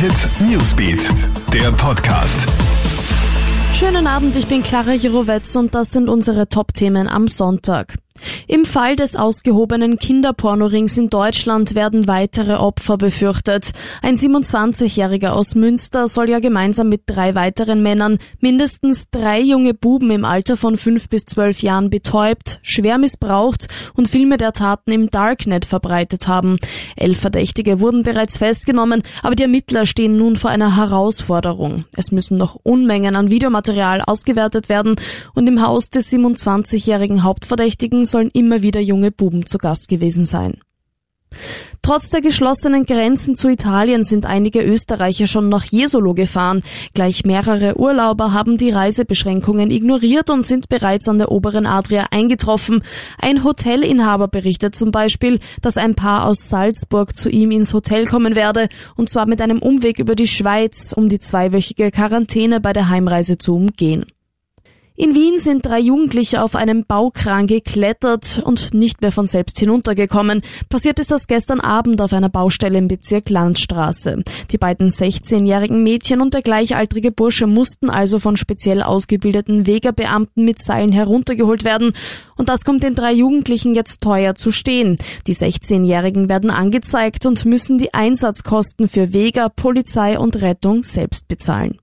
[0.00, 1.10] Hit Newsbeat,
[1.52, 2.46] der Podcast.
[3.74, 7.96] Schönen Abend, ich bin Clara Jirovetz und das sind unsere Top-Themen am Sonntag.
[8.46, 13.70] Im Fall des ausgehobenen Kinderpornorings in Deutschland werden weitere Opfer befürchtet.
[14.02, 20.10] Ein 27-Jähriger aus Münster soll ja gemeinsam mit drei weiteren Männern mindestens drei junge Buben
[20.10, 25.10] im Alter von fünf bis zwölf Jahren betäubt, schwer missbraucht und Filme der Taten im
[25.10, 26.58] Darknet verbreitet haben.
[26.96, 31.84] Elf Verdächtige wurden bereits festgenommen, aber die Ermittler stehen nun vor einer Herausforderung.
[31.96, 34.96] Es müssen noch Unmengen an Videomaterial ausgewertet werden
[35.34, 40.60] und im Haus des 27-jährigen Hauptverdächtigen sollen immer wieder junge Buben zu Gast gewesen sein.
[41.82, 46.62] Trotz der geschlossenen Grenzen zu Italien sind einige Österreicher schon nach Jesolo gefahren.
[46.92, 52.82] Gleich mehrere Urlauber haben die Reisebeschränkungen ignoriert und sind bereits an der oberen Adria eingetroffen.
[53.20, 58.36] Ein Hotelinhaber berichtet zum Beispiel, dass ein Paar aus Salzburg zu ihm ins Hotel kommen
[58.36, 62.90] werde, und zwar mit einem Umweg über die Schweiz, um die zweiwöchige Quarantäne bei der
[62.90, 64.04] Heimreise zu umgehen.
[65.00, 70.42] In Wien sind drei Jugendliche auf einem Baukran geklettert und nicht mehr von selbst hinuntergekommen.
[70.70, 74.24] Passiert ist das gestern Abend auf einer Baustelle im Bezirk Landstraße.
[74.50, 80.60] Die beiden 16-jährigen Mädchen und der gleichaltrige Bursche mussten also von speziell ausgebildeten Wegerbeamten mit
[80.60, 81.92] Seilen heruntergeholt werden.
[82.36, 84.96] Und das kommt den drei Jugendlichen jetzt teuer zu stehen.
[85.28, 91.78] Die 16-Jährigen werden angezeigt und müssen die Einsatzkosten für Weger, Polizei und Rettung selbst bezahlen.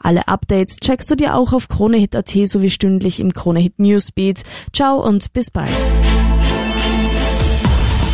[0.00, 4.42] Alle Updates checkst du dir auch auf KroneHit.at sowie stündlich im KroneHit Newsbeat.
[4.72, 5.70] Ciao und bis bald.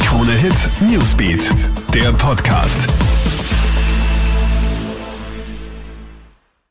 [0.01, 1.51] KroneHit Newsbeat,
[1.93, 2.89] der Podcast.